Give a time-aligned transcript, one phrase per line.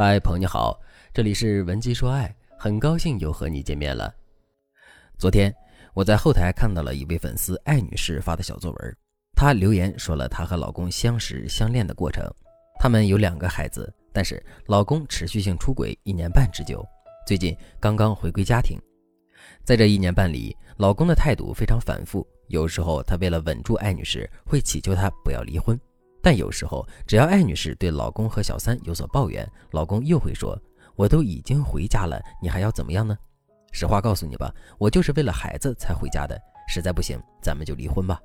[0.00, 0.80] 嗨，朋友你好，
[1.12, 4.14] 这里是文姬说爱，很高兴又和你见面了。
[5.18, 5.52] 昨天
[5.92, 8.96] 我在后台看到了一位粉丝艾女士发的小作文，
[9.34, 12.24] 她留言说了她和老公相识相恋的过程。
[12.78, 16.86] 他们有两个孩子，但是老公持续性出轨一年半之久，
[17.26, 18.78] 最近刚刚回归家庭。
[19.64, 25.76] 在这一年半里，老公的态度非常反复，有时候他为了稳住艾女士，会祈求她不要离婚。
[26.22, 30.60] 但有时候，只要艾女士对老公和小三有所抱怨，老公又会说
[30.96, 33.16] ：“我都已经回家了，你还要怎么样呢？
[33.72, 36.38] 实话告诉你吧，我就是为了孩子才回家的。
[36.68, 38.20] 实在不行，咱们就离婚吧。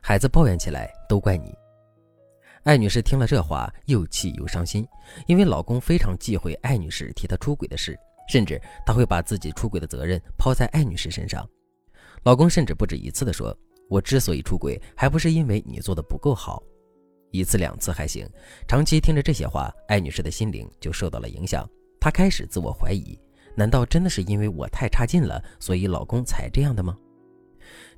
[0.00, 1.54] 孩子抱怨起来都怪你。”
[2.64, 4.86] 艾女士听了这话，又气又伤心，
[5.26, 11.48] 因为老公非常忌讳艾女士提他出轨的事，甚至他会把自己出轨的责任抛在艾女士身上。
[12.24, 13.56] 老公甚至不止一次地说
[13.88, 16.62] ：“我之所以出轨，还不是因为你做的不够好。”
[17.30, 18.28] 一次两次还行，
[18.66, 21.68] 长期听着这些话，艾女士的心灵就受到了影响。
[22.00, 23.18] 她开始自我怀疑：
[23.54, 26.96] 难道真的是因为我太差劲了，所以老公才这样的吗？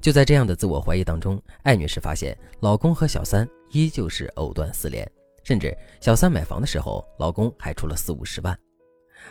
[0.01, 5.09] 就在这样的自我怀疑当中，艾女士发现老公和小三依旧是藕断丝连，
[5.45, 8.59] 甚至小三买房的时候，老公还出了四五十万。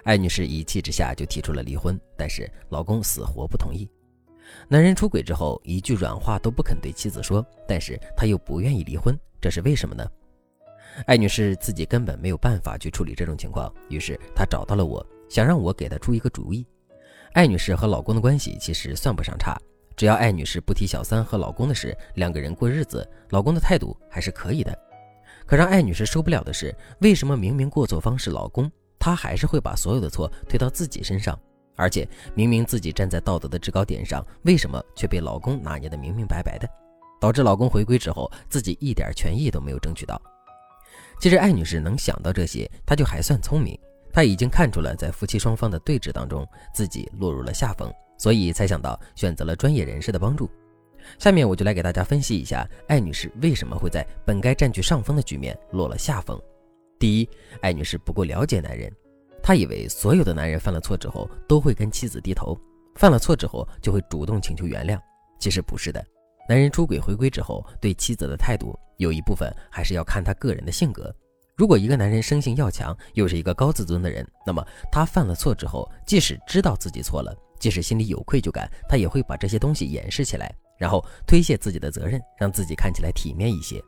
[0.04, 3.90] 艾女士一气之下就提出了离婚，但是老公死活不同意。
[4.68, 10.06] 男人出轨之后，一句软话都不肯对妻子说，但是他又不愿意离婚，这是为什么呢？
[11.06, 16.66] 艾女士自己根本没有办法去处理这种情况，于是她找到了我，想让我给她出一个主意。
[17.34, 19.58] 艾女士和老公的关系其实算不上差，
[19.96, 24.78] 只要艾女士不提小三和老公的事，两个人过日子，老公的态度还是可以的。
[25.46, 31.40] 可让艾女士受不了的是，为什么明明过错方是老公，她还是会把所有的错推到自己身上？
[31.76, 36.68] 而且明明自己站在道德的制高点上，为什么却被老公拿捏得明明白白的，
[37.20, 40.22] 导致老公回归之后自己一点权益都没有争取到？
[41.20, 43.78] 其实艾女士能想到这些，她就还算聪明。
[44.12, 50.50] 她已经看出了在夫妻双方的对峙当中，自己落入了下风，所以才想到选择了专业人士的帮助。
[51.18, 56.40] 下面我就来给大家分析一下艾女士为什么会在本该占据上风的局面落了下风。
[56.98, 57.30] 第一，
[57.62, 58.92] 艾女士不够了解男人。
[59.42, 62.60] 她以为所有的男人犯了错之后都会跟妻子低头，
[62.96, 65.00] 犯了错之后就会主动请求原谅。
[65.40, 66.06] 其实不是的，
[66.50, 71.16] 男人出轨回归之后对妻子的态度，有一部分还是要看他个人的性格。
[71.56, 83.80] 如果一个男人生性要强，又是一个高自尊的人，那么他犯了错之后，即使知道自己错了，即使心里有愧疚感，他也会把这些东西掩饰起来，然后推卸自己的责任，让自己看起来体面一些。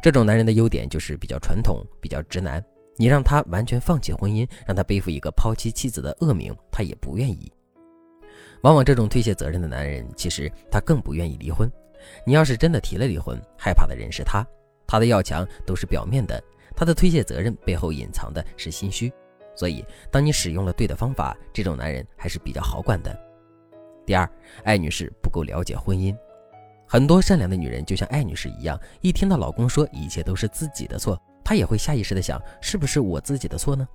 [0.00, 2.64] 这种男人的优点就是比较传统，比较直男。
[2.96, 7.52] 你让他完全放弃婚姻，让他背负一个抛妻妻子的恶名，他也不愿意。
[8.62, 11.70] 往往这种推卸责任的男人，其实他更不愿意离婚。
[12.24, 14.46] 你要是真的提了离婚，害怕的人是他。
[14.86, 16.42] 他的要强都是表面的，
[16.76, 19.12] 他的推卸责任背后隐藏的是心虚。
[19.54, 23.16] 所以，当你使用了对的方法，这种男人还是比较好管的。
[24.06, 24.28] 第二，
[24.64, 26.16] 艾女士不够了解婚姻。
[26.86, 31.20] 很多善良的女人就像艾女士一样，一听到老公说一切都是自己的错。
[31.44, 33.86] 她也会下意识的想，是不是我自己的错呢？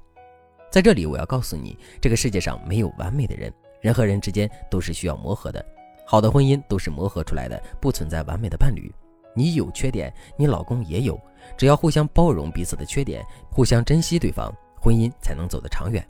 [0.69, 5.63] 在这里，我要告诉你，这个世界上没有完美的人，人和人之间都是需要磨合的。
[6.05, 8.93] 好的婚姻都是磨合出来的，不存在完美的伴侣。
[9.35, 11.19] 你有缺点，你老公也有，
[11.57, 16.03] 只要互相包容彼此的缺点，互相珍惜对方，婚姻才能走得长远。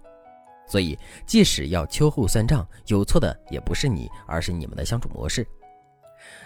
[0.68, 5.46] 所以，即使要秋后算账，有错的也不是你，而是你们的相处模式。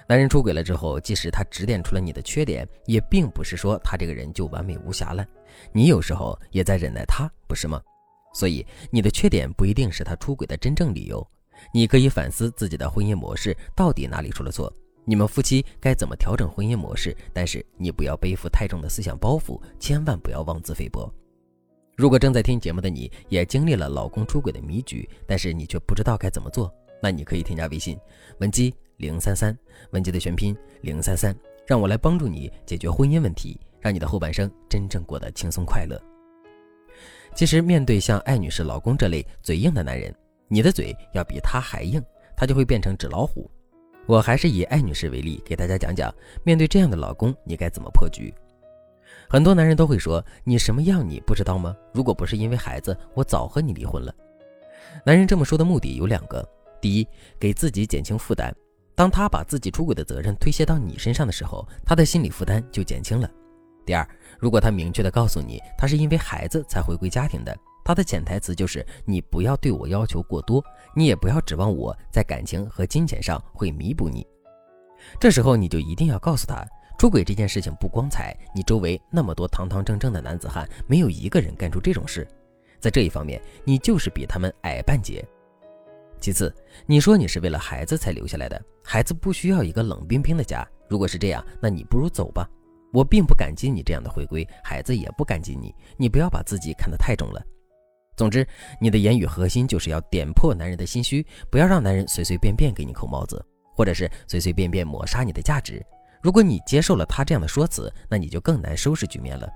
[0.07, 5.25] 男人出轨了之后，即使他指点出了你的缺点，也并不是说他这个人就完美无瑕了。
[5.71, 7.81] 你有时候也在忍耐他，不是吗？
[8.33, 11.25] 所以你的缺点不一定是他出轨的真正理由。
[11.73, 14.73] 你可以反思自己的婚姻模式到底哪里出了错，
[15.05, 17.15] 你们夫妻该怎么调整婚姻模式。
[17.33, 21.11] 但是你不要背负太重的思想包袱，千万不要妄自菲薄。
[21.95, 27.97] 如果正在听节目的你也经历了老公出轨的迷局，但是你却不知道该怎么做，那你可以添加微信
[28.39, 28.73] 文姬。
[28.97, 29.57] 零三三，
[29.93, 35.99] 文姬的全拼零三三，让我来帮助你解决婚姻问题，让你的后半生真正过得轻松快乐。
[37.33, 40.13] 其实，面对像艾女士老公这类嘴硬的男人，
[40.47, 42.03] 你的嘴要比他还硬，
[42.35, 43.49] 他就会变成纸老虎。
[44.05, 46.13] 我还是以艾女士为例，给大家讲讲，
[46.43, 48.33] 面对这样的老公，你该怎么破局。
[49.29, 51.75] 很多男人都会说：“你什么样，你不知道吗？
[51.93, 54.13] 如果不是因为孩子，我早和你离婚了。”
[55.05, 56.45] 男人这么说的目的有两个：
[56.81, 57.07] 第一，
[57.39, 58.53] 给自己减轻负担。
[58.93, 63.29] 当他把自己出轨的责任推卸到你身上的时候，他的心理负担就减轻了。
[63.85, 64.07] 第二，
[64.41, 67.55] 如果他明确的告诉你他是因为孩子才回归家庭的，
[67.85, 70.63] 他的潜台词就是你不要对我要求过多，
[70.95, 74.25] 你也不要指望我在感情和金钱上会弥补你。
[75.19, 76.65] 这时候你就一定要告诉他，
[76.97, 82.27] 出轨这件事情不光彩，你周围那么多堂堂正正的男子汉，没有一个人干出这种事。
[82.79, 85.23] 在这一方面，你就是比他们矮半截。
[86.19, 86.51] 其次，
[86.87, 90.67] 你说你是为了孩子才留下来的，孩子不需要一个冷冰冰的家。
[90.87, 92.47] 如果是这样，那你不如走吧。
[92.93, 95.73] 我并不感激你这样的回归，孩子也不感激你。
[95.97, 97.41] 你不要把自己看得太重了。
[98.17, 98.45] 总之，
[98.79, 103.43] 你的言语核心就是要点破男人的心虚，不要让男人随随便便给你扣帽子，
[103.75, 105.83] 或者是随随便便抹杀你的价值。
[106.21, 109.49] 如果你接受了他这样的说辞，那你就更难收拾局面了。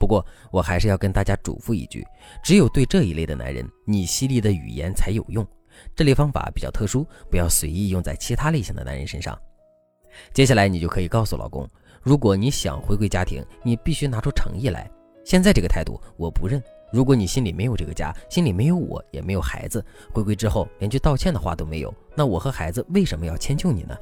[0.00, 2.04] 不过，我还是要跟大家嘱咐一句：
[2.42, 5.46] 只有对这一类的男人，你犀利的语言才有用。
[5.94, 9.38] 这类方法比较特殊，不要随意用在其他类型的男人身上。
[10.32, 11.68] 接下来，你就可以告诉老公，
[12.06, 14.88] 如果你想回归家庭，你必须拿出诚意来。
[15.24, 16.62] 现在这个态度，我不认。
[16.92, 23.96] 如果你心里没有这个家，心里没有我，也没有孩子，回归之后连句道歉的话都没有，那我和孩子为什么要迁就你呢？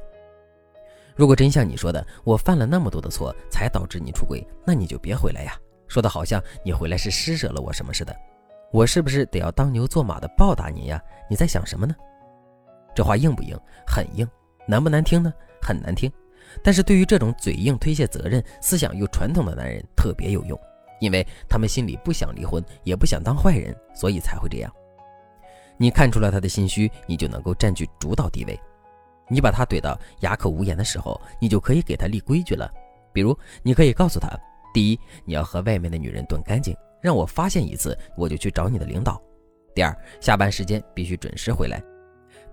[1.15, 5.57] 如果真像你说的，我犯了那么多的错才导致你出轨，那你就别回来呀！
[5.87, 8.15] 说的好像你回来是施舍了我什么似的，
[8.71, 11.01] 我是不是得要当牛做马的报答你呀？
[11.27, 11.95] 你在想什么呢？
[12.93, 13.59] 这话硬不硬？
[13.83, 14.29] 很硬。
[14.67, 15.33] 难不难听呢？
[15.59, 16.11] 很难听。
[16.63, 20.59] 但是对于这种嘴硬、推卸责任、思想又传统的男人特别有用。
[21.01, 24.73] 因为他们心里不想离婚，也不想当坏人，所以才会这样。
[25.77, 28.57] 你看出了他的心虚，你就能够占据主导地位。
[29.27, 32.71] 你把他怼到哑口无言的时候，你就可以给他立规矩了。
[33.11, 34.29] 比如，你可以告诉他：
[34.73, 39.21] 第一，你要和外面的女人断干净，让我发现一次，我就去找你的领导；
[39.75, 41.83] 第二，下班时间必须准时回来。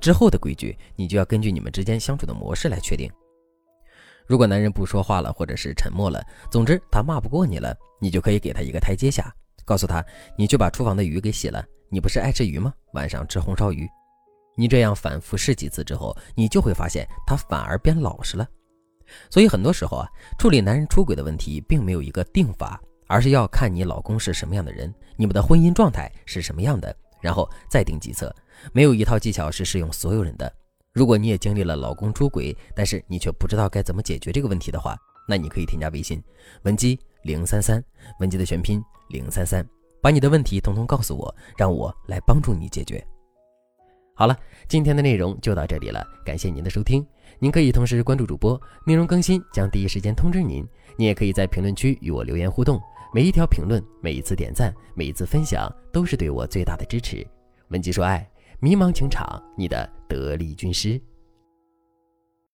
[0.01, 3.09] 之后的规矩，你就要根据你们之间相处的模式来确定。
[4.27, 9.35] 如果男人不说话了，或者是沉默了，总之他骂不过你了，你就可以给他一个台阶下，
[9.65, 10.05] 告诉他，
[10.37, 11.65] 你去把厨房的鱼给洗了。
[11.89, 12.73] 你不是爱吃鱼吗？
[12.95, 13.89] 晚上吃红烧鱼。
[14.57, 18.47] 你这样反复试几次之后，你就会发现他反而变老实了。
[19.29, 20.09] 所以很多时候啊，
[20.39, 28.35] 处理男人出轨的问题，并没有一个定法，而是要看你老公是什么样的人，你们的婚姻状态是什么样的，然后再定计策。
[28.73, 30.51] 没有一套技巧是适用所有人的。
[30.93, 34.95] 如果你也经历了老公出轨，但是你却不知道该怎么解决这个问题的话，
[35.27, 36.23] 那你可以添加微信
[36.65, 37.83] 文姬零三三，
[38.21, 39.67] 文姬的全拼零三三，
[40.03, 43.03] 把你的问题统统告诉我，让我来帮助你解决。
[44.15, 44.37] 好了，
[44.69, 47.05] 今天的内容就到这里了，感谢您的收听。
[47.39, 50.63] 您可以同时关注主播，内容更新将第一时间通知您。
[50.99, 52.79] 你也可以在评论区与我留言互动，
[53.15, 57.27] 每一条评论、每一次点赞、每一次分享，都是对我最大的支持。
[57.69, 58.32] 文姬说爱。
[58.63, 61.01] 迷茫情场，你的得力军师。